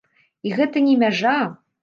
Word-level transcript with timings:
І 0.49 0.53
гэта 0.59 0.83
не 0.87 0.95
мяжа! 1.05 1.37